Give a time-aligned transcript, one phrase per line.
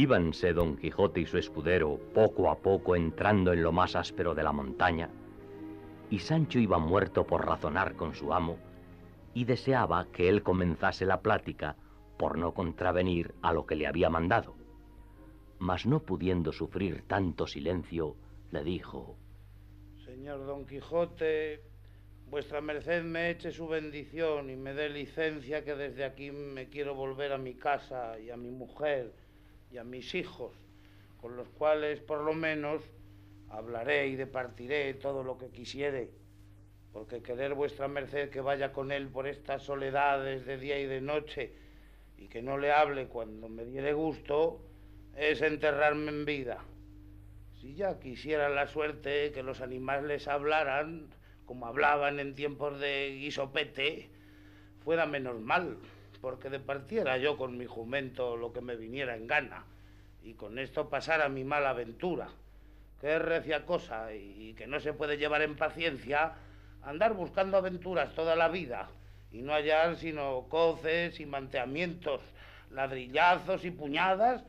[0.00, 4.42] Íbanse don Quijote y su escudero poco a poco entrando en lo más áspero de
[4.42, 5.10] la montaña,
[6.08, 8.56] y Sancho iba muerto por razonar con su amo,
[9.34, 11.76] y deseaba que él comenzase la plática
[12.16, 14.54] por no contravenir a lo que le había mandado.
[15.58, 18.16] Mas no pudiendo sufrir tanto silencio,
[18.52, 19.18] le dijo,
[20.06, 21.60] Señor Don Quijote,
[22.26, 26.94] vuestra merced me eche su bendición y me dé licencia que desde aquí me quiero
[26.94, 29.28] volver a mi casa y a mi mujer
[29.70, 30.52] y a mis hijos,
[31.20, 32.82] con los cuales por lo menos
[33.48, 36.10] hablaré y departiré todo lo que quisiere,
[36.92, 41.00] porque querer vuestra merced que vaya con él por estas soledades de día y de
[41.00, 41.52] noche
[42.16, 44.60] y que no le hable cuando me diere gusto,
[45.16, 46.64] es enterrarme en vida.
[47.60, 51.08] Si ya quisiera la suerte que los animales hablaran,
[51.46, 54.10] como hablaban en tiempos de guisopete,
[54.84, 55.78] fuera menos mal,
[56.20, 59.64] porque departiera yo con mi jumento lo que me viniera en gana,
[60.22, 62.28] y con esto pasara mi mala aventura
[63.00, 66.34] que es recia cosa y que no se puede llevar en paciencia,
[66.82, 68.90] andar buscando aventuras toda la vida
[69.32, 72.20] y no hallar sino coces y manteamientos,
[72.70, 74.44] ladrillazos y puñadas,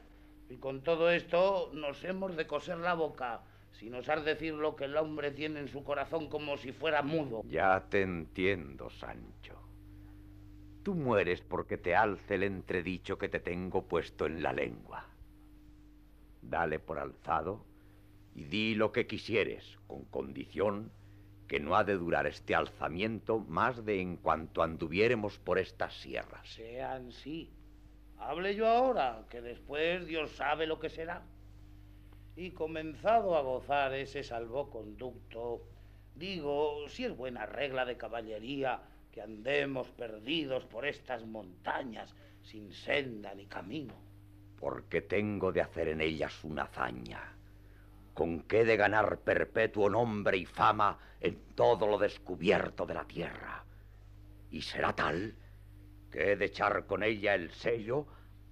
[0.50, 4.86] y con todo esto nos hemos de coser la boca, sin osar decir lo que
[4.86, 7.44] el hombre tiene en su corazón como si fuera mudo.
[7.48, 9.61] Ya te entiendo, Sancho.
[10.84, 15.06] Tú mueres porque te alce el entredicho que te tengo puesto en la lengua.
[16.42, 17.64] Dale por alzado
[18.34, 20.92] y di lo que quisieres, con condición
[21.48, 26.48] que no ha de durar este alzamiento más de en cuanto anduviéremos por estas sierras.
[26.48, 27.52] Sean sí.
[28.18, 31.24] Hable yo ahora, que después Dios sabe lo que será.
[32.36, 35.62] Y comenzado a gozar ese salvoconducto,
[36.16, 38.82] digo, si es buena regla de caballería
[39.12, 43.94] que andemos perdidos por estas montañas sin senda ni camino.
[44.58, 47.36] Porque tengo de hacer en ellas una hazaña
[48.14, 53.64] con qué de ganar perpetuo nombre y fama en todo lo descubierto de la tierra.
[54.50, 55.36] Y será tal
[56.12, 58.06] que he de echar con ella el sello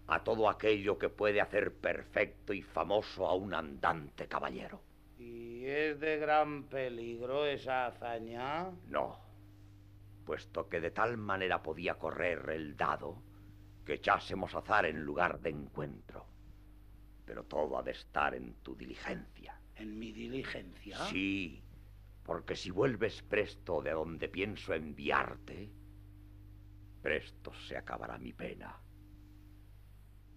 [0.07, 4.81] a todo aquello que puede hacer perfecto y famoso a un andante caballero.
[5.17, 8.71] ¿Y es de gran peligro esa hazaña?
[8.87, 9.19] No,
[10.29, 13.23] puesto que de tal manera podía correr el dado
[13.83, 16.27] que echásemos azar en lugar de encuentro
[17.25, 19.59] pero todo ha de estar en tu diligencia.
[19.75, 20.97] ¿En mi diligencia?
[21.07, 21.63] Sí,
[22.23, 25.71] porque si vuelves presto de donde pienso enviarte,
[27.01, 28.79] presto se acabará mi pena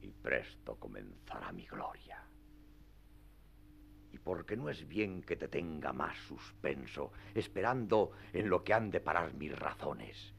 [0.00, 2.26] y presto comenzará mi gloria.
[4.12, 8.91] Y porque no es bien que te tenga más suspenso, esperando en lo que han
[8.91, 10.34] de parar mis razones.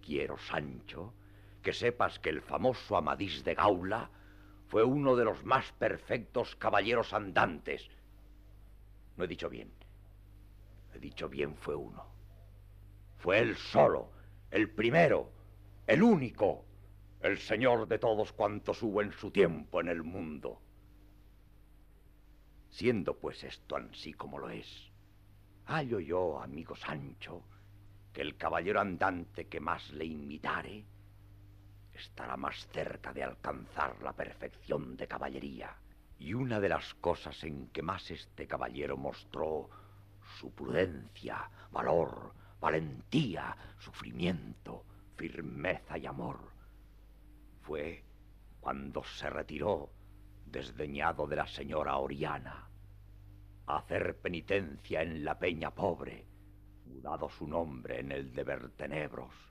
[0.00, 1.12] Quiero, Sancho,
[1.62, 4.10] que sepas que el famoso Amadís de Gaula
[4.68, 7.88] fue uno de los más perfectos caballeros andantes.
[9.16, 9.70] No he dicho bien.
[10.94, 12.06] He dicho bien fue uno.
[13.18, 14.10] Fue él solo,
[14.50, 15.30] el primero,
[15.86, 16.64] el único,
[17.20, 20.62] el señor de todos cuantos hubo en su tiempo en el mundo.
[22.70, 24.90] Siendo pues esto así como lo es,
[25.66, 27.42] hallo yo, amigo Sancho,
[28.12, 30.84] que el caballero andante que más le imitare,
[31.94, 35.76] estará más cerca de alcanzar la perfección de caballería.
[36.18, 39.68] Y una de las cosas en que más este caballero mostró
[40.38, 44.84] su prudencia, valor, valentía, sufrimiento,
[45.16, 46.52] firmeza y amor,
[47.62, 48.04] fue
[48.60, 49.90] cuando se retiró,
[50.50, 52.68] desdeñado de la señora Oriana,
[53.66, 56.26] hacer penitencia en la peña pobre,
[56.86, 59.48] mudado su nombre en el de Vertenebros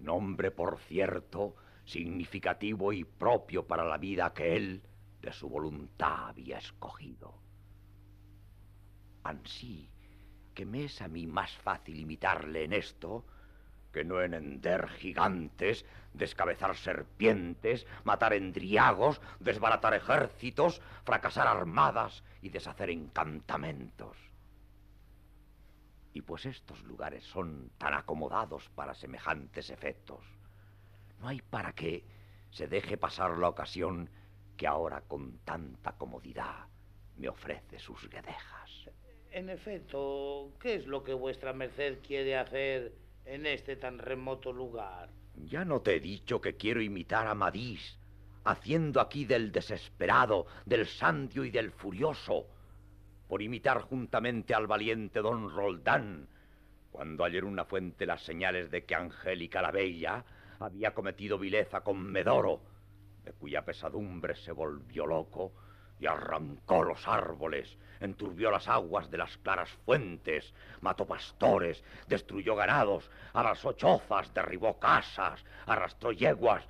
[0.00, 4.82] nombre por cierto significativo y propio para la vida que él
[5.20, 7.40] de su voluntad había escogido.
[9.22, 9.90] Ansí
[10.54, 13.26] que me es a mí más fácil imitarle en esto
[13.96, 22.90] que no en hender gigantes, descabezar serpientes, matar endriagos, desbaratar ejércitos, fracasar armadas y deshacer
[22.90, 24.18] encantamentos.
[26.12, 30.22] Y pues estos lugares son tan acomodados para semejantes efectos,
[31.18, 32.04] no hay para qué
[32.50, 34.10] se deje pasar la ocasión
[34.58, 36.66] que ahora con tanta comodidad
[37.16, 38.90] me ofrece sus guedejas.
[39.30, 45.10] En efecto, ¿qué es lo que vuestra merced quiere hacer en este tan remoto lugar?
[45.34, 47.98] Ya no te he dicho que quiero imitar a Madís,
[48.44, 52.46] haciendo aquí del desesperado, del sandio y del furioso,
[53.28, 56.28] por imitar juntamente al valiente don Roldán,
[56.90, 60.24] cuando ayer una fuente las señales de que Angélica la Bella
[60.60, 62.62] había cometido vileza con Medoro,
[63.24, 65.52] de cuya pesadumbre se volvió loco
[65.98, 73.10] y arrancó los árboles, enturbió las aguas de las claras fuentes, mató pastores, destruyó ganados,
[73.32, 76.66] arrasó chozas, derribó casas, arrastró yeguas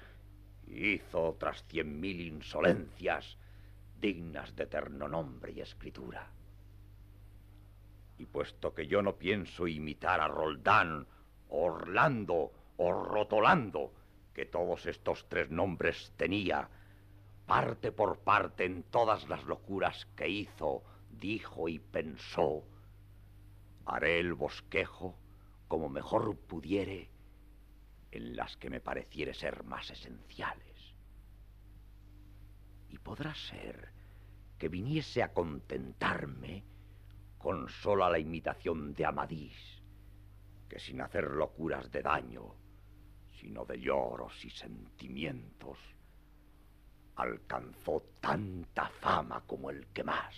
[0.69, 3.37] hizo otras cien mil insolencias
[4.01, 6.31] dignas de eterno nombre y escritura.
[8.19, 11.07] Y puesto que yo no pienso imitar a Roldán,
[11.49, 13.93] Orlando o Rotolando,
[14.35, 16.69] que todos estos tres nombres tenía,
[17.47, 22.65] parte por parte en todas las locuras que hizo, dijo y pensó,
[23.87, 25.17] haré el bosquejo
[25.69, 27.09] como mejor pudiere
[28.11, 30.95] en las que me pareciere ser más esenciales.
[32.89, 33.91] Y podrá ser
[34.59, 36.65] que viniese a contentarme
[37.39, 39.83] con sola la imitación de Amadís,
[40.69, 42.55] que sin hacer locuras de daño,
[43.39, 45.79] sino de lloros y sentimientos,
[47.17, 50.35] alcanzó tanta fama como el que más.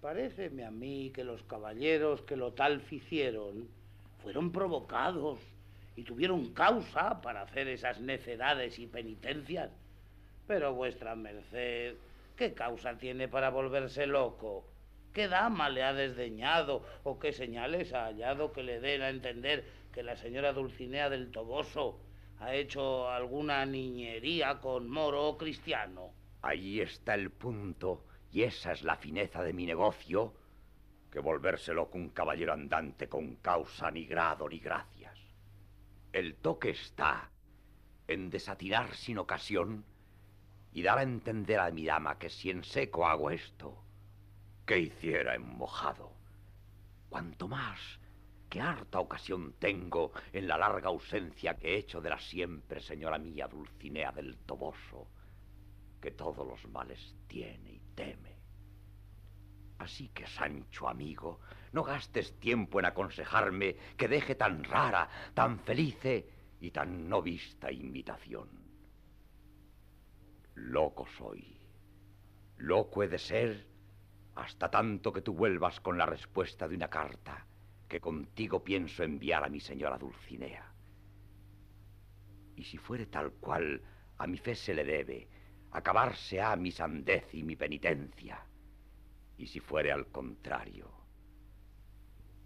[0.00, 3.68] Paréceme a mí que los caballeros que lo tal hicieron
[4.22, 5.40] fueron provocados
[5.96, 9.70] y tuvieron causa para hacer esas necedades y penitencias.
[10.46, 11.94] Pero vuestra merced,
[12.36, 14.64] ¿qué causa tiene para volverse loco?
[15.12, 19.64] ¿Qué dama le ha desdeñado o qué señales ha hallado que le den a entender
[19.92, 21.98] que la señora Dulcinea del Toboso
[22.38, 26.12] ha hecho alguna niñería con moro o cristiano?
[26.42, 30.34] Ahí está el punto, y esa es la fineza de mi negocio,
[31.10, 35.18] que volverse loco un caballero andante con causa ni grado ni gracias.
[36.12, 37.30] El toque está
[38.06, 39.84] en desatinar sin ocasión
[40.72, 43.82] y dar a entender a mi dama que si en seco hago esto,
[44.66, 46.12] que hiciera en mojado.
[47.08, 47.80] Cuanto más
[48.48, 53.18] que harta ocasión tengo en la larga ausencia que he hecho de la siempre señora
[53.18, 55.08] mía Dulcinea del Toboso,
[56.00, 58.36] que todos los males tiene y teme.
[59.78, 61.40] Así que, Sancho amigo,
[61.72, 66.28] no gastes tiempo en aconsejarme que deje tan rara, tan felice
[66.60, 68.48] y tan no vista invitación.
[70.54, 71.60] Loco soy.
[72.56, 73.66] Loco he de ser
[74.36, 77.46] hasta tanto que tú vuelvas con la respuesta de una carta
[77.88, 80.72] que contigo pienso enviar a mi señora Dulcinea.
[82.56, 83.82] Y si fuere tal cual
[84.18, 85.28] a mi fe se le debe,
[85.72, 88.44] acabarse ha mi sandez y mi penitencia.
[89.38, 90.90] Y si fuere al contrario,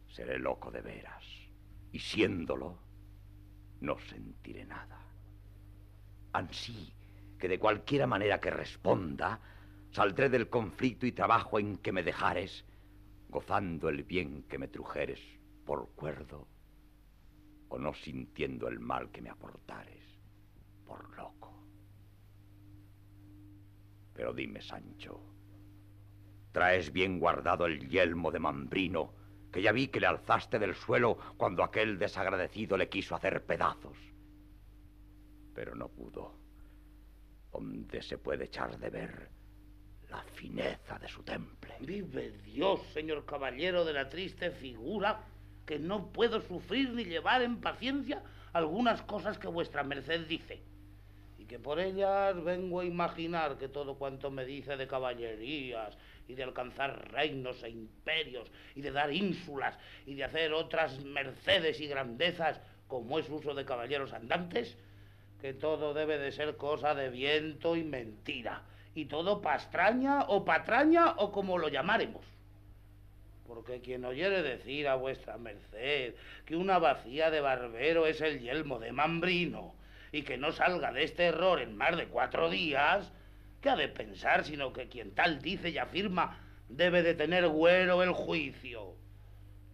[0.08, 1.24] seré loco de veras.
[1.92, 2.78] Y siéndolo,
[3.80, 5.00] no sentiré nada.
[6.32, 6.92] Ansí
[7.38, 9.40] que de cualquiera manera que responda,
[9.90, 12.64] saldré del conflicto y trabajo en que me dejares,
[13.30, 15.20] gozando el bien que me trujeres
[15.64, 16.48] por cuerdo,
[17.68, 20.04] o no sintiendo el mal que me aportares
[20.84, 21.64] por loco.
[24.12, 25.30] Pero dime, Sancho,
[26.52, 29.12] Traes bien guardado el yelmo de Mambrino,
[29.52, 33.96] que ya vi que le alzaste del suelo cuando aquel desagradecido le quiso hacer pedazos.
[35.54, 36.38] Pero no pudo.
[37.52, 39.30] Donde se puede echar de ver
[40.10, 41.74] la fineza de su temple.
[41.80, 45.20] Vive Dios, señor caballero de la triste figura,
[45.66, 50.60] que no puedo sufrir ni llevar en paciencia algunas cosas que vuestra merced dice
[51.38, 56.34] y que por ellas vengo a imaginar que todo cuanto me dice de caballerías y
[56.34, 61.86] de alcanzar reinos e imperios y de dar ínsulas y de hacer otras mercedes y
[61.86, 64.76] grandezas como es uso de caballeros andantes,
[65.40, 68.62] que todo debe de ser cosa de viento y mentira,
[68.94, 72.24] y todo pastraña o patraña o como lo llamaremos.
[73.46, 78.78] Porque quien oyere decir a vuestra merced que una vacía de barbero es el yelmo
[78.78, 79.74] de Mambrino
[80.12, 83.12] y que no salga de este error en más de cuatro días,
[83.60, 88.02] ¿Qué ha de pensar sino que quien tal dice y afirma debe de tener güero
[88.02, 88.94] el juicio?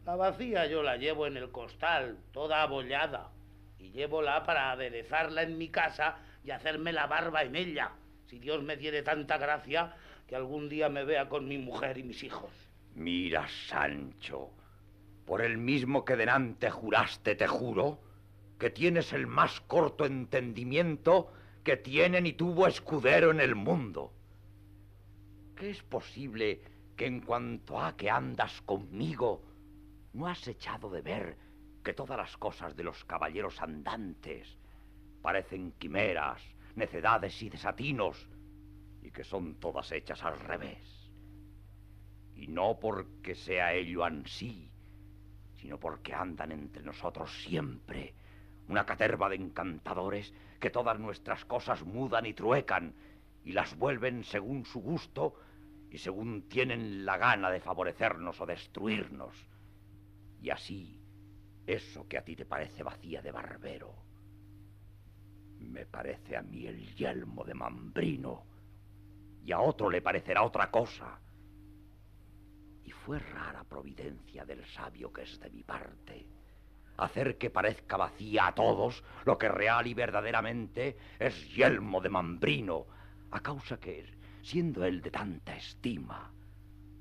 [0.04, 3.30] La vacía yo la llevo en el costal, toda abollada,
[3.78, 7.92] y llévola para aderezarla en mi casa y hacerme la barba en ella,
[8.26, 12.02] si Dios me diere tanta gracia que algún día me vea con mi mujer y
[12.02, 12.50] mis hijos.
[12.94, 14.50] Mira, Sancho,
[15.24, 18.00] por el mismo que delante juraste, te juro,
[18.58, 24.12] que tienes el más corto entendimiento que tiene ni tuvo escudero en el mundo.
[25.56, 26.60] ¿Qué es posible
[26.96, 29.42] que en cuanto a que andas conmigo,
[30.12, 31.36] no has echado de ver
[31.84, 34.56] que todas las cosas de los caballeros andantes
[35.22, 36.42] parecen quimeras,
[36.76, 38.28] necedades y desatinos,
[39.02, 41.10] y que son todas hechas al revés?
[42.34, 44.70] Y no porque sea ello ansí,
[45.56, 48.14] sino porque andan entre nosotros siempre
[48.68, 52.94] una caterva de encantadores que todas nuestras cosas mudan y truecan
[53.44, 55.34] y las vuelven según su gusto
[55.90, 59.34] y según tienen la gana de favorecernos o destruirnos.
[60.40, 61.00] Y así,
[61.66, 63.94] eso que a ti te parece vacía de barbero,
[65.60, 68.44] me parece a mí el yelmo de Mambrino,
[69.44, 71.20] y a otro le parecerá otra cosa.
[72.84, 76.26] Y fue rara providencia del sabio que es de mi parte
[76.98, 82.86] hacer que parezca vacía a todos lo que real y verdaderamente es yelmo de Mambrino,
[83.30, 84.06] a causa que,
[84.42, 86.32] siendo él de tanta estima,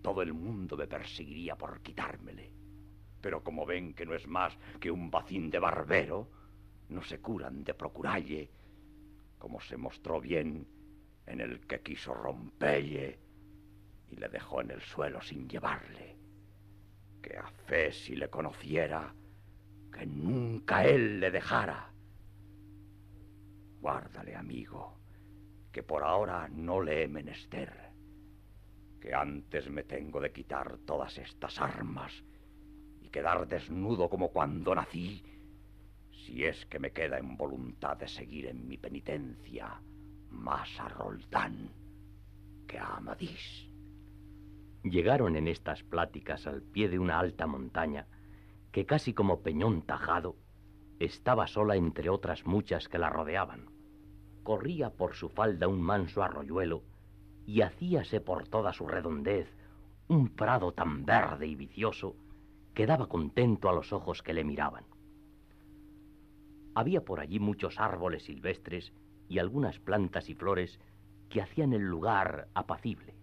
[0.02, 2.52] todo el mundo me perseguiría por quitármele.
[3.22, 6.30] Pero como ven que no es más que un bacín de barbero,
[6.90, 8.50] no se curan de procuralle,
[9.38, 10.68] como se mostró bien
[11.26, 13.20] en el que quiso rompelle
[14.10, 16.18] y le dejó en el suelo sin llevarle.
[17.22, 19.14] Que a fe si le conociera,
[19.92, 21.92] que nunca él le dejara.
[23.80, 24.98] Guárdale, amigo,
[25.72, 27.92] que por ahora no le he menester,
[29.02, 32.24] que antes me tengo de quitar todas estas armas
[33.02, 35.24] y quedar desnudo como cuando nací,
[36.26, 39.80] si es que me queda en voluntad de seguir en mi penitencia
[40.32, 41.70] más a Roldán
[42.68, 43.70] que a Amadís.
[44.84, 48.08] Llegaron en estas pláticas al pie de una alta montaña
[48.72, 50.36] que casi como peñón tajado
[51.00, 53.70] estaba sola entre otras muchas que la rodeaban.
[54.44, 56.84] Corría por su falda un manso arroyuelo
[57.46, 59.48] y hacíase por toda su redondez
[60.08, 62.16] un prado tan verde y vicioso
[62.74, 64.95] que daba contento a los ojos que le miraban.
[66.76, 68.92] Había por allí muchos árboles silvestres
[69.30, 70.78] y algunas plantas y flores
[71.30, 73.16] que hacían el lugar apacible.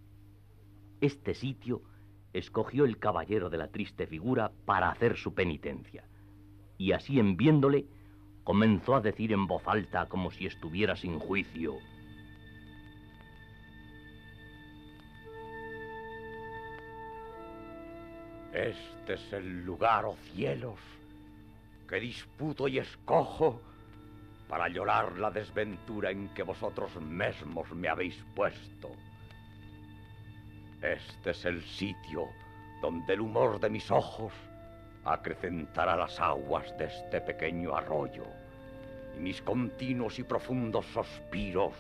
[1.03, 1.83] Este sitio
[2.33, 6.05] escogió el caballero de la triste figura para hacer su penitencia.
[6.79, 7.87] Y así en viéndole,
[8.43, 11.77] comenzó a decir en voz alta como si estuviera sin juicio.
[18.55, 20.79] Este es el lugar, oh cielos,
[21.93, 23.61] que disputo y escojo
[24.49, 28.89] para llorar la desventura en que vosotros mismos me habéis puesto.
[30.81, 32.29] Este es el sitio
[32.81, 34.33] donde el humor de mis ojos
[35.05, 38.25] acrecentará las aguas de este pequeño arroyo,
[39.15, 41.75] y mis continuos y profundos suspiros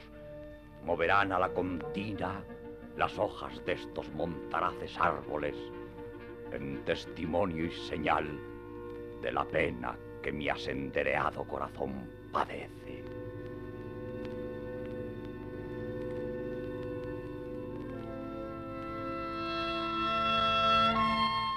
[0.84, 2.44] moverán a la contina
[2.98, 5.56] las hojas de estos montaraces árboles
[6.52, 8.51] en testimonio y señal
[9.22, 13.04] de la pena que mi asendereado corazón padece.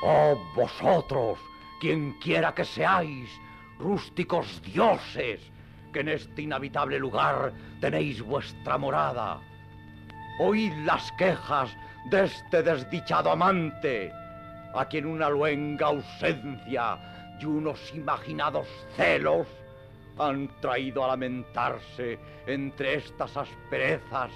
[0.03, 1.39] Oh vosotros,
[1.81, 3.29] quien quiera que seáis,
[3.79, 5.41] rústicos dioses,
[5.91, 9.39] que en este inhabitable lugar tenéis vuestra morada.
[10.39, 11.75] Oíd las quejas
[12.12, 14.12] de este desdichado amante,
[14.75, 19.48] a quien una luenga ausencia y unos imaginados celos
[20.18, 24.32] han traído a lamentarse entre estas asperezas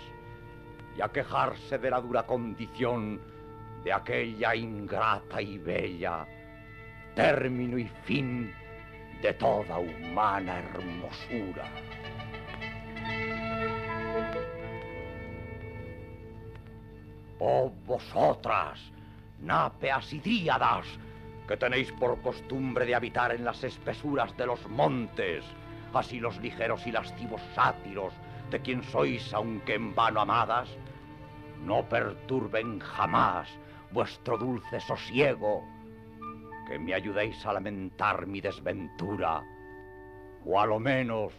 [0.97, 3.21] y a quejarse de la dura condición
[3.83, 6.27] de aquella ingrata y bella,
[7.15, 8.53] término y fin
[9.21, 11.65] de toda humana hermosura.
[17.39, 18.79] Oh vosotras,
[19.39, 20.85] nápeas y dríadas,
[21.49, 25.43] que tenéis por costumbre de habitar en las espesuras de los montes,
[25.95, 28.13] así los ligeros y lascivos sátiros,
[28.51, 30.69] de quien sois, aunque en vano amadas,
[31.65, 33.49] no perturben jamás
[33.89, 35.63] vuestro dulce sosiego,
[36.67, 39.43] que me ayudéis a lamentar mi desventura,
[40.45, 41.33] o a lo menos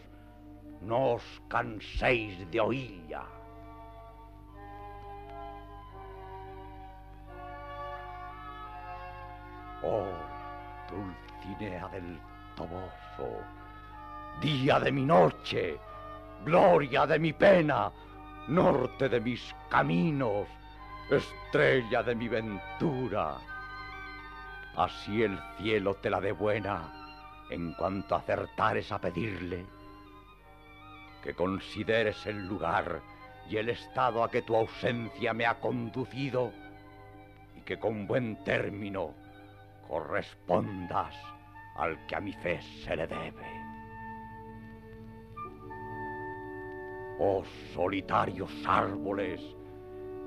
[0.81, 3.40] no os canséis de oírla.
[9.83, 10.05] Oh,
[10.89, 12.19] Dulcinea del
[12.55, 13.41] Toboso,
[14.39, 15.79] día de mi noche,
[16.45, 17.91] gloria de mi pena,
[18.47, 20.47] norte de mis caminos,
[21.09, 23.37] estrella de mi ventura.
[24.75, 29.65] Así el cielo te la dé buena en cuanto acertares a pedirle
[31.23, 33.01] que consideres el lugar
[33.49, 36.51] y el estado a que tu ausencia me ha conducido
[37.55, 39.20] y que con buen término
[39.91, 41.13] correspondas
[41.75, 43.45] al que a mi fe se le debe.
[47.19, 47.43] Oh
[47.73, 49.41] solitarios árboles,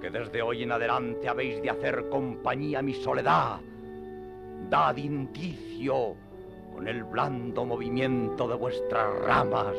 [0.02, 3.58] que desde hoy en adelante habéis de hacer compañía a mi soledad.
[4.68, 6.14] Dad indicio
[6.74, 9.76] con el blando movimiento de vuestras ramas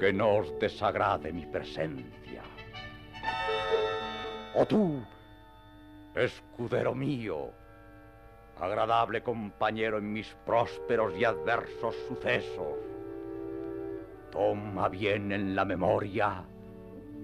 [0.00, 2.42] que no os desagrade mi presencia.
[4.56, 5.00] O tú,
[6.16, 7.52] escudero mío,
[8.60, 12.76] agradable compañero en mis prósperos y adversos sucesos,
[14.30, 16.44] toma bien en la memoria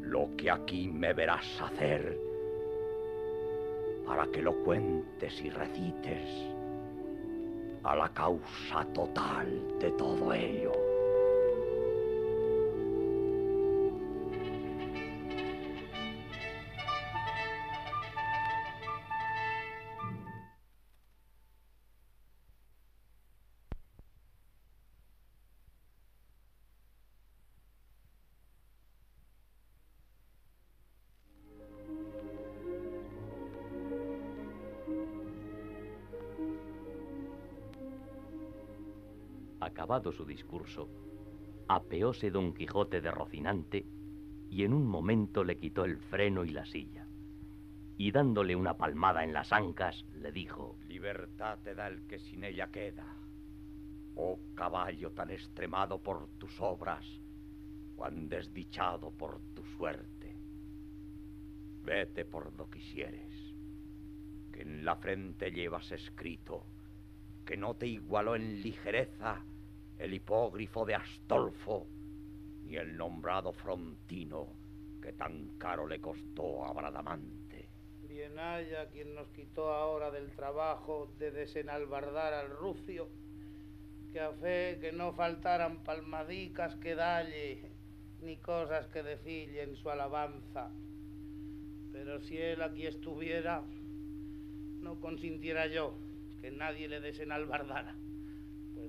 [0.01, 2.19] lo que aquí me verás hacer
[4.07, 6.57] para que lo cuentes y recites
[7.83, 10.86] a la causa total de todo ello.
[40.13, 40.89] Su discurso,
[41.69, 43.87] apeóse don Quijote de Rocinante
[44.51, 47.07] y en un momento le quitó el freno y la silla.
[47.99, 52.45] Y dándole una palmada en las ancas, le dijo, Libertad te da el que sin
[52.45, 53.17] ella queda.
[54.15, 57.05] Oh caballo tan extremado por tus obras,
[57.97, 60.37] cuán desdichado por tu suerte.
[61.83, 63.55] Vete por do quisieres,
[64.53, 66.67] que en la frente llevas escrito
[67.45, 69.45] que no te igualó en ligereza
[69.99, 71.87] el hipógrifo de Astolfo,
[72.65, 74.49] ni el nombrado Frontino,
[75.01, 77.69] que tan caro le costó a Bradamante.
[78.03, 83.09] Bien haya quien nos quitó ahora del trabajo de desenalbardar al rucio,
[84.13, 87.71] que a fe que no faltaran palmadicas que dalle,
[88.21, 90.71] ni cosas que decille en su alabanza.
[91.93, 93.63] Pero si él aquí estuviera,
[94.81, 95.95] no consintiera yo
[96.41, 97.97] que nadie le desenalbardara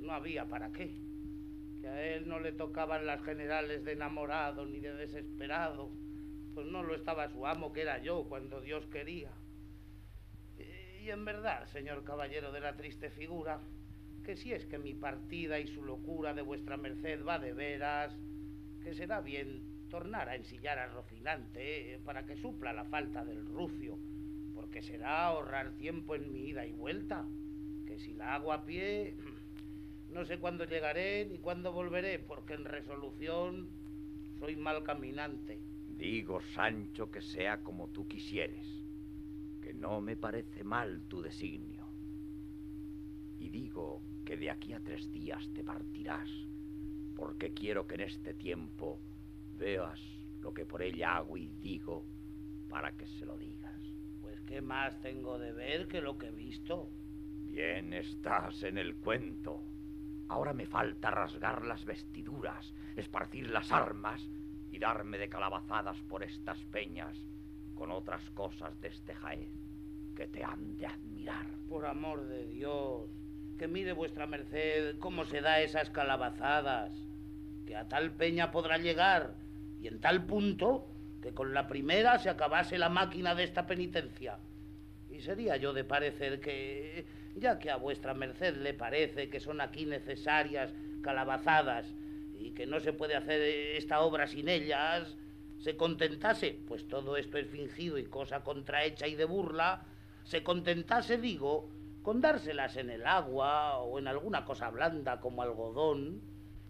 [0.07, 0.97] no había para qué.
[1.81, 5.91] Que a él no le tocaban las generales de enamorado ni de desesperado,
[6.55, 9.31] pues no lo estaba su amo, que era yo, cuando Dios quería.
[11.03, 13.61] Y en verdad, señor caballero de la triste figura,
[14.23, 18.17] que si es que mi partida y su locura de vuestra merced va de veras,
[18.81, 23.45] que será bien tornar a ensillar a Rocinante eh, para que supla la falta del
[23.45, 23.97] rucio,
[24.53, 27.25] porque será ahorrar tiempo en mi ida y vuelta,
[27.85, 29.15] que si la hago a pie,
[30.11, 33.69] no sé cuándo llegaré ni cuándo volveré, porque en resolución
[34.39, 35.59] soy mal caminante.
[35.97, 38.65] Digo, Sancho, que sea como tú quisieres,
[39.61, 41.87] que no me parece mal tu designio.
[43.39, 46.29] Y digo que de aquí a tres días te partirás,
[47.15, 48.99] porque quiero que en este tiempo
[49.57, 49.99] veas
[50.41, 52.05] lo que por ella hago y digo
[52.69, 53.81] para que se lo digas.
[54.21, 56.89] Pues qué más tengo de ver que lo que he visto.
[57.43, 59.63] Bien estás en el cuento.
[60.29, 64.27] Ahora me falta rasgar las vestiduras, esparcir las armas
[64.71, 67.17] y darme de calabazadas por estas peñas
[67.75, 69.51] con otras cosas de este Jaez
[70.15, 71.45] que te han de admirar.
[71.69, 73.07] Por amor de Dios,
[73.57, 76.91] que mire vuestra merced cómo se da esas calabazadas,
[77.65, 79.35] que a tal peña podrá llegar
[79.79, 80.87] y en tal punto
[81.21, 84.39] que con la primera se acabase la máquina de esta penitencia.
[85.17, 87.03] Y sería yo de parecer que
[87.35, 91.91] ya que a vuestra merced le parece que son aquí necesarias calabazadas
[92.39, 95.17] y que no se puede hacer esta obra sin ellas,
[95.57, 99.85] se contentase, pues todo esto es fingido y cosa contrahecha y de burla,
[100.23, 101.67] se contentase, digo,
[102.03, 106.21] con dárselas en el agua o en alguna cosa blanda como algodón,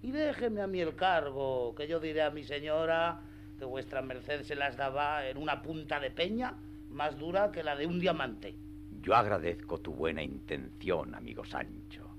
[0.02, 3.20] y déjeme a mí el cargo, que yo diré a mi señora
[3.60, 6.56] que vuestra merced se las daba en una punta de peña
[6.98, 8.58] más dura que la de un diamante.
[9.02, 12.10] Yo agradezco tu buena intención, amigo Sancho,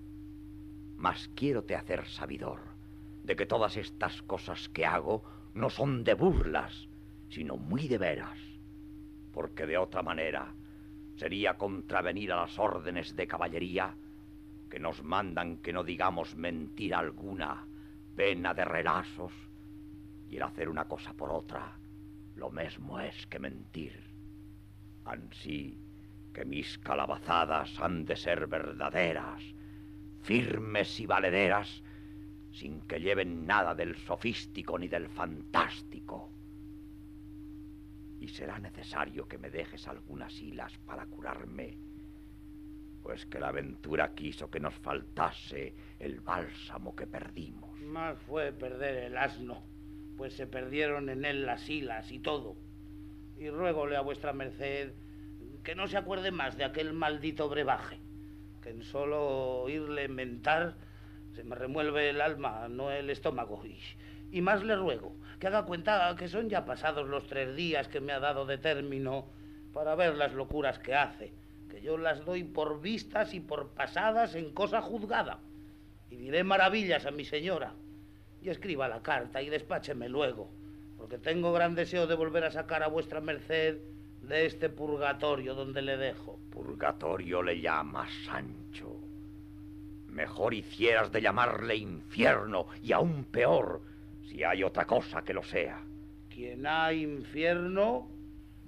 [0.96, 2.60] mas quiero te hacer sabidor
[3.24, 6.88] de que todas estas cosas que hago no son de burlas,
[7.28, 8.38] sino muy de veras,
[9.32, 10.54] porque de otra manera
[11.16, 13.96] sería contravenir a las órdenes de caballería
[14.70, 17.66] que nos mandan que no digamos mentira alguna,
[18.14, 19.32] pena de relasos,
[20.30, 21.76] y el hacer una cosa por otra,
[22.36, 24.07] lo mismo es que mentir.
[25.10, 25.78] Ansí,
[26.32, 29.42] que mis calabazadas han de ser verdaderas,
[30.22, 31.82] firmes y valederas,
[32.52, 36.30] sin que lleven nada del sofístico ni del fantástico.
[38.20, 41.78] Y será necesario que me dejes algunas hilas para curarme,
[43.02, 47.80] pues que la aventura quiso que nos faltase el bálsamo que perdimos.
[47.80, 49.62] Más fue perder el asno,
[50.16, 52.67] pues se perdieron en él las hilas y todo.
[53.38, 54.92] Y ruégole a vuestra merced
[55.62, 58.01] que no se acuerde más de aquel maldito brebaje,
[58.62, 60.77] que en solo oírle mentar
[61.35, 63.64] se me remuelve el alma, no el estómago.
[63.64, 63.79] Y,
[64.31, 68.01] y más le ruego que haga cuenta que son ya pasados los tres días que
[68.01, 69.31] me ha dado de término
[69.72, 71.33] para ver las locuras que hace,
[71.70, 75.38] que yo las doy por vistas y por pasadas en cosa juzgada.
[76.11, 77.74] Y diré maravillas a mi señora.
[78.40, 80.51] Y escriba la carta y despácheme luego,
[81.08, 83.78] porque tengo gran deseo de volver a sacar a vuestra merced
[84.20, 86.38] de este purgatorio donde le dejo.
[86.50, 88.94] Purgatorio le llamas, Sancho.
[90.06, 93.80] Mejor hicieras de llamarle infierno y aún peor
[94.28, 95.82] si hay otra cosa que lo sea.
[96.28, 98.10] Quien hay infierno,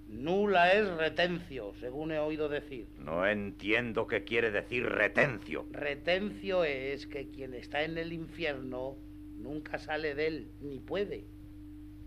[0.09, 2.89] nula es retencio, según he oído decir.
[2.97, 5.67] No entiendo qué quiere decir retencio.
[5.73, 8.97] Retencio es que quien está en el infierno
[9.37, 11.27] nunca sale de él, ni puede.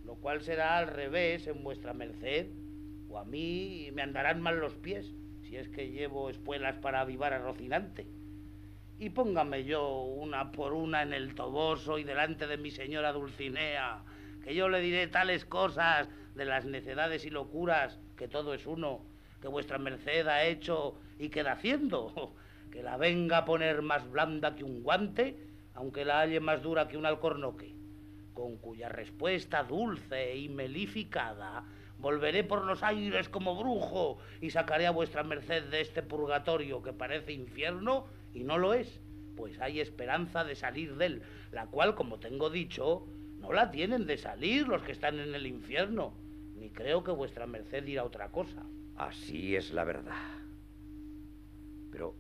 [0.04, 2.48] Lo cual será al revés en vuestra merced,
[3.10, 5.14] o a mí me andarán mal los pies,
[5.44, 8.08] si es que llevo espuelas para avivar a Rocinante.
[9.00, 14.04] Y póngame yo una por una en el toboso y delante de mi señora Dulcinea,
[14.44, 19.06] que yo le diré tales cosas de las necedades y locuras, que todo es uno,
[19.42, 22.34] que vuestra merced ha hecho y queda haciendo,
[22.72, 25.38] que la venga a poner más blanda que un guante,
[25.74, 27.76] aunque la halle más dura que un alcornoque,
[28.34, 31.66] con cuya respuesta dulce y melificada
[32.00, 36.92] volveré por los aires como brujo y sacaré a vuestra merced de este purgatorio que
[36.92, 39.00] parece infierno y no lo es,
[39.38, 43.08] pues hay esperanza de salir de él, la cual, como tengo dicho,
[43.40, 46.14] no la tienen de salir los que están en el infierno,
[46.56, 48.64] ni creo que vuestra merced dirá otra cosa.
[48.96, 50.40] Así es la verdad.
[51.92, 52.16] Pero,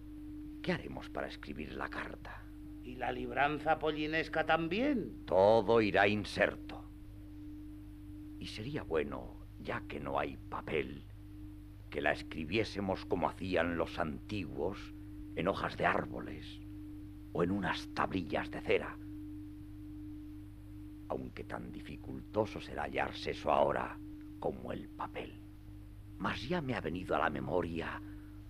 [0.61, 2.42] ¿qué haremos para escribir la carta?
[2.83, 5.25] ¿Y la libranza pollinesca también?
[5.25, 6.83] Todo irá inserto.
[8.39, 11.05] Y sería bueno, ya que no hay papel,
[11.89, 14.93] que la escribiésemos como hacían los antiguos,
[15.35, 16.59] en hojas de árboles
[17.31, 18.97] o en unas tablillas de cera.
[21.07, 23.97] Aunque tan dificultoso será hallarse eso ahora
[24.39, 25.33] como el papel.
[26.17, 28.01] Mas ya me ha venido a la memoria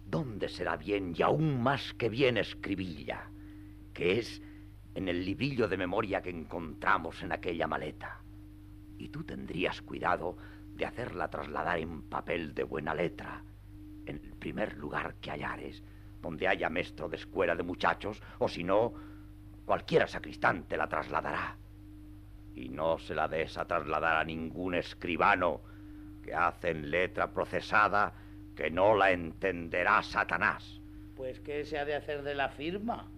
[0.05, 3.31] dónde será bien y aún más que bien escribilla,
[3.93, 4.41] que es
[4.95, 8.21] en el librillo de memoria que encontramos en aquella maleta.
[8.97, 10.37] Y tú tendrías cuidado
[10.75, 13.43] de hacerla trasladar en papel de buena letra,
[14.05, 15.83] en el primer lugar que hallares,
[16.21, 18.93] donde haya maestro de escuela de muchachos, o si no,
[19.65, 21.57] cualquiera sacristán te la trasladará.
[22.55, 25.61] Y no se la des a trasladar a ningún escribano
[26.23, 28.13] que hace en letra procesada
[28.55, 30.79] que no la entenderá Satanás.
[31.15, 33.11] Pues, ¿qué se ha de hacer de la firma?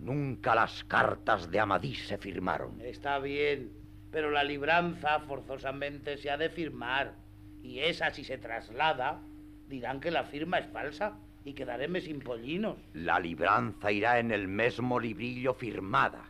[0.00, 2.80] Nunca las cartas de Amadís se firmaron.
[2.80, 3.72] Está bien,
[4.10, 7.14] pero la libranza forzosamente se ha de firmar.
[7.62, 9.20] Y esa, si se traslada,
[9.68, 12.76] dirán que la firma es falsa y quedaréme sin pollinos.
[12.94, 16.24] La libranza irá en el mismo librillo firmada,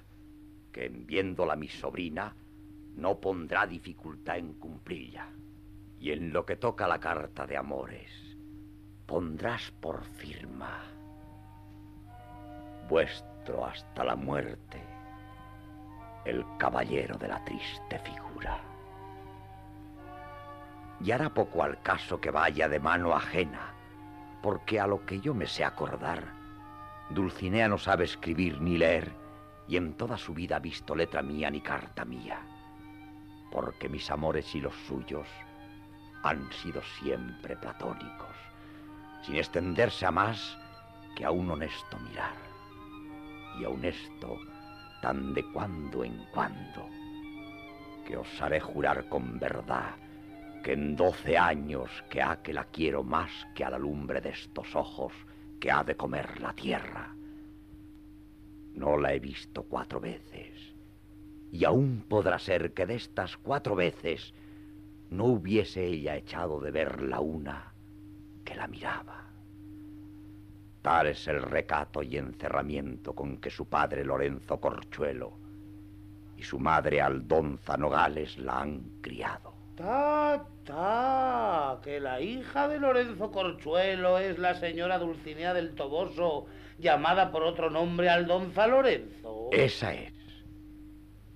[0.72, 2.34] que en viéndola mi sobrina
[2.96, 5.30] no pondrá dificultad en cumplirla.
[6.00, 8.10] Y en lo que toca a la carta de amores,
[9.06, 10.84] pondrás por firma
[13.64, 14.82] hasta la muerte,
[16.24, 18.60] el caballero de la triste figura.
[21.00, 23.72] Y hará poco al caso que vaya de mano ajena,
[24.42, 26.24] porque a lo que yo me sé acordar,
[27.10, 29.12] Dulcinea no sabe escribir ni leer,
[29.66, 32.40] y en toda su vida ha visto letra mía ni carta mía,
[33.50, 35.28] porque mis amores y los suyos
[36.22, 38.36] han sido siempre platónicos,
[39.22, 40.58] sin extenderse a más
[41.16, 42.47] que a un honesto mirar,
[43.60, 44.38] y a un esto
[45.02, 46.88] tan de cuando en cuando,
[48.06, 49.96] que os haré jurar con verdad
[50.62, 54.30] que en doce años que ha que la quiero más que a la lumbre de
[54.30, 55.12] estos ojos
[55.60, 57.14] que ha de comer la tierra.
[58.74, 60.74] No la he visto cuatro veces,
[61.50, 64.34] y aún podrá ser que de estas cuatro veces
[65.10, 67.72] no hubiese ella echado de ver la una
[68.44, 69.27] que la miraba.
[70.88, 75.34] Tal es el recato y encerramiento con que su padre Lorenzo Corchuelo
[76.34, 79.52] y su madre Aldonza Nogales la han criado.
[79.76, 86.46] Ta, ta, que la hija de Lorenzo Corchuelo es la señora Dulcinea del Toboso,
[86.78, 89.50] llamada por otro nombre Aldonza Lorenzo.
[89.52, 90.14] Esa es.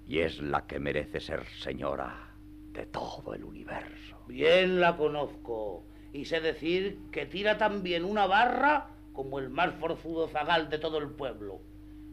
[0.09, 2.35] Y es la que merece ser señora
[2.71, 4.17] de todo el universo.
[4.27, 5.85] Bien la conozco.
[6.15, 10.99] Y sé decir que tira también una barra como el más forzudo zagal de todo
[10.99, 11.61] el pueblo.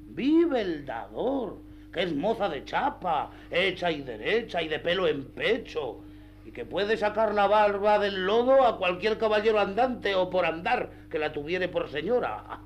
[0.07, 1.69] ¡Vive el dador!
[1.91, 6.01] que es moza de chapa, hecha y derecha y de pelo en pecho,
[6.45, 10.91] y que puede sacar la barba del lodo a cualquier caballero andante o por andar
[11.09, 12.61] que la tuviere por señora.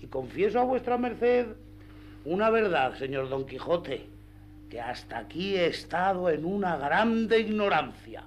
[0.00, 1.46] Y confieso a vuestra merced
[2.24, 4.06] una verdad, señor Don Quijote,
[4.68, 8.24] que hasta aquí he estado en una grande ignorancia,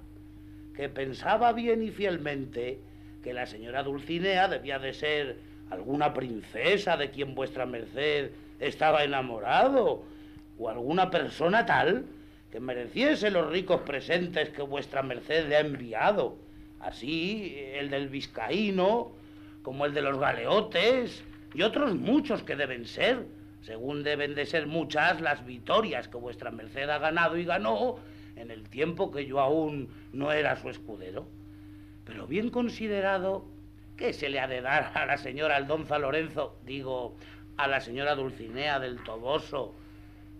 [0.74, 2.80] que pensaba bien y fielmente
[3.22, 5.36] que la señora Dulcinea debía de ser
[5.70, 10.02] alguna princesa de quien vuestra merced estaba enamorado,
[10.58, 12.04] o alguna persona tal
[12.50, 16.36] que mereciese los ricos presentes que vuestra merced le ha enviado.
[16.80, 19.12] Así, el del vizcaíno,
[19.62, 21.22] como el de los galeotes,
[21.54, 23.26] y otros muchos que deben ser,
[23.62, 27.98] según deben de ser muchas las victorias que vuestra merced ha ganado y ganó
[28.36, 31.26] en el tiempo que yo aún no era su escudero.
[32.10, 33.44] Pero bien considerado,
[33.96, 37.16] ¿qué se le ha de dar a la señora Aldonza Lorenzo, digo,
[37.56, 39.76] a la señora Dulcinea del Toboso,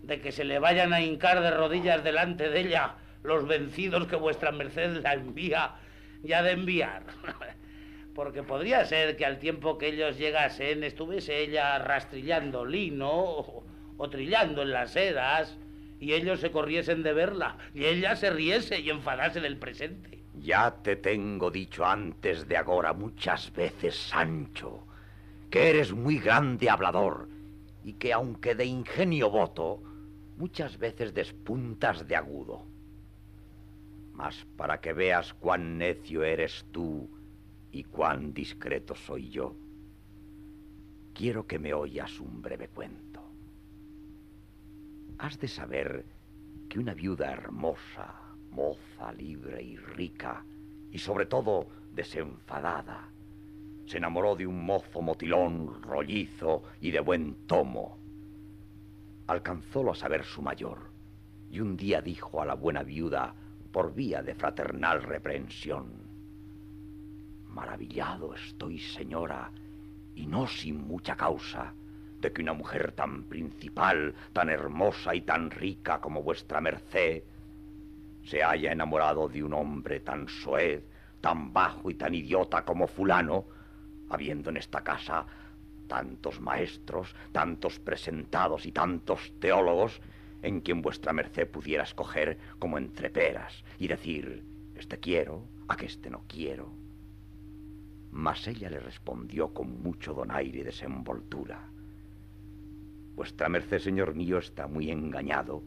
[0.03, 4.17] de que se le vayan a hincar de rodillas delante de ella los vencidos que
[4.17, 5.75] vuestra merced la envía
[6.21, 7.03] y ha de enviar?
[8.15, 13.63] Porque podría ser que al tiempo que ellos llegasen estuviese ella rastrillando lino o,
[13.95, 15.57] o trillando en las sedas
[16.01, 20.20] y ellos se corriesen de verla y ella se riese y enfadase del presente.
[20.33, 24.85] Ya te tengo dicho antes de agora muchas veces, Sancho,
[25.49, 27.27] que eres muy grande hablador
[27.83, 29.81] y que aunque de ingenio voto,
[30.37, 32.65] muchas veces despuntas de agudo.
[34.13, 37.09] Mas para que veas cuán necio eres tú
[37.71, 39.55] y cuán discreto soy yo,
[41.13, 43.21] quiero que me oyas un breve cuento.
[45.17, 46.05] Has de saber
[46.69, 48.20] que una viuda hermosa,
[48.51, 50.43] moza, libre y rica,
[50.91, 53.09] y sobre todo desenfadada,
[53.85, 57.97] se enamoró de un mozo motilón, rollizo y de buen tomo.
[59.27, 60.79] Alcanzólo a saber su mayor,
[61.49, 63.33] y un día dijo a la buena viuda,
[63.71, 66.11] por vía de fraternal reprensión,
[67.53, 69.51] Maravillado estoy, señora,
[70.15, 71.73] y no sin mucha causa,
[72.21, 77.23] de que una mujer tan principal, tan hermosa y tan rica como vuestra merced,
[78.23, 80.83] se haya enamorado de un hombre tan soez,
[81.19, 83.45] tan bajo y tan idiota como fulano,
[84.09, 85.25] habiendo en esta casa
[85.87, 90.01] tantos maestros, tantos presentados y tantos teólogos,
[90.41, 94.43] en quien vuestra merced pudiera escoger como entre peras y decir,
[94.75, 96.73] este quiero, a que este no quiero.
[98.11, 101.69] Mas ella le respondió con mucho donaire y desenvoltura.
[103.15, 105.61] Vuestra merced, señor mío, está muy engañado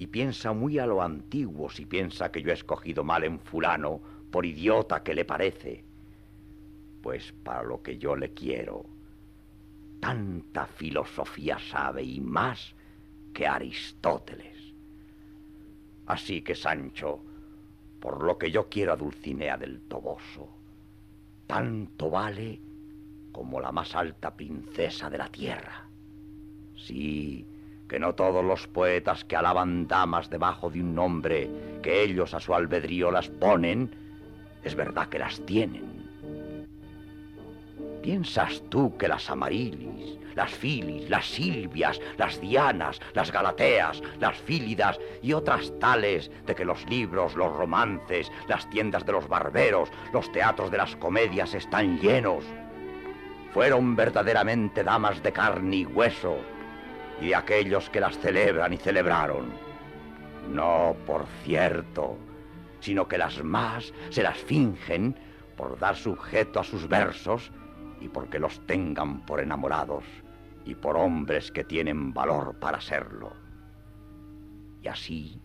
[0.00, 4.00] y piensa muy a lo antiguo si piensa que yo he escogido mal en fulano
[4.30, 5.84] por idiota que le parece.
[7.02, 8.86] Pues para lo que yo le quiero,
[10.00, 12.74] tanta filosofía sabe y más
[13.34, 14.72] que Aristóteles.
[16.06, 17.22] Así que, Sancho,
[18.00, 20.48] por lo que yo quiero a Dulcinea del Toboso,
[21.46, 22.58] tanto vale
[23.32, 25.86] como la más alta princesa de la tierra.
[26.74, 27.46] Sí,
[27.90, 31.50] que no todos los poetas que alaban damas debajo de un nombre
[31.82, 33.90] que ellos a su albedrío las ponen,
[34.62, 36.08] es verdad que las tienen.
[38.00, 45.00] ¿Piensas tú que las amarilis, las filis, las silvias, las dianas, las galateas, las fílidas
[45.20, 50.30] y otras tales de que los libros, los romances, las tiendas de los barberos, los
[50.30, 52.44] teatros de las comedias están llenos,
[53.52, 56.38] fueron verdaderamente damas de carne y hueso
[57.20, 59.52] y aquellos que las celebran y celebraron?
[60.52, 62.16] No, por cierto,
[62.80, 65.14] sino que las más se las fingen
[65.56, 67.52] por dar sujeto a sus versos
[68.00, 70.04] y porque los tengan por enamorados
[70.64, 73.32] y por hombres que tienen valor para serlo.
[74.82, 75.40] Y así,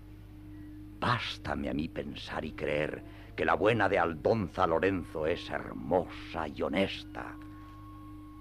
[1.00, 3.04] bástame a mí pensar y creer
[3.36, 7.36] que la buena de Aldonza Lorenzo es hermosa y honesta,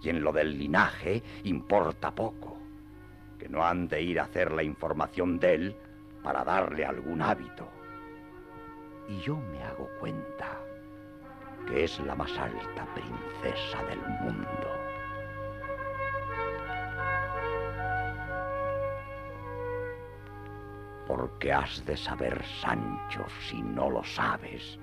[0.03, 2.59] y en lo del linaje importa poco,
[3.44, 5.76] que no han de ir a hacer la información de él
[6.22, 7.68] para darle algún hábito.
[9.07, 10.59] Y yo me hago cuenta
[11.66, 14.70] que es la más alta princesa del mundo.
[21.07, 24.78] Porque has de saber, Sancho, si no lo sabes,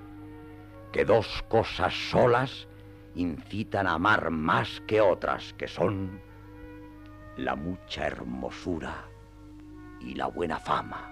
[0.92, 2.68] que dos cosas solas
[3.16, 6.22] incitan a amar más que otras, que son
[7.38, 9.06] la mucha hermosura
[10.00, 11.10] y la buena fama.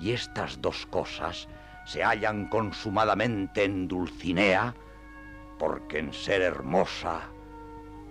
[0.00, 1.48] Y estas dos cosas
[1.84, 4.74] se hallan consumadamente en Dulcinea,
[5.58, 7.28] porque en ser hermosa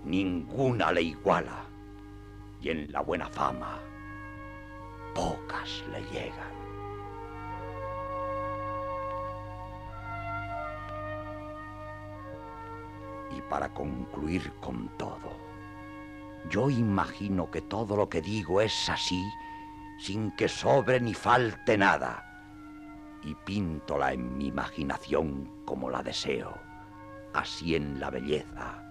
[0.04, 1.66] ninguna le iguala,
[2.62, 3.80] y en la buena fama
[5.14, 6.56] pocas le llegan.
[13.36, 15.45] Y para concluir con todo,
[16.50, 19.24] yo imagino que todo lo que digo es así,
[20.00, 22.24] sin que sobre ni falte nada
[23.24, 26.58] y píntola en mi imaginación como la deseo,
[27.34, 28.86] así en la belleza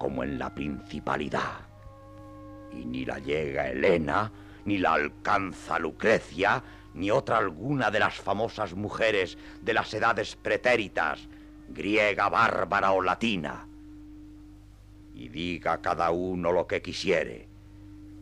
[0.00, 1.60] como en la principalidad.
[2.72, 4.32] Y ni la llega Helena,
[4.64, 11.28] ni la alcanza Lucrecia, ni otra alguna de las famosas mujeres de las edades pretéritas,
[11.68, 13.68] griega, bárbara o latina.
[15.14, 17.48] Y diga cada uno lo que quisiere,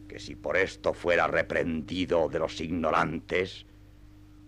[0.09, 3.66] que si por esto fuera reprendido de los ignorantes,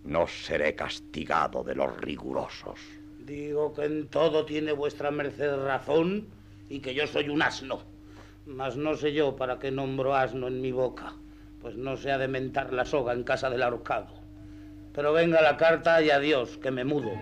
[0.04, 2.80] no seré castigado de los rigurosos.
[3.18, 6.26] Digo que en todo tiene vuestra merced razón
[6.68, 7.82] y que yo soy un asno.
[8.46, 11.12] Mas no sé yo para qué nombro asno en mi boca,
[11.60, 14.08] pues no se ha de mentar la soga en casa del ahorcado.
[14.92, 17.12] Pero venga la carta y adiós, que me mudo.